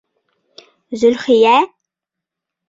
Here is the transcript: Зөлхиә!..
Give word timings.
Зөлхиә!.. 1.03 1.53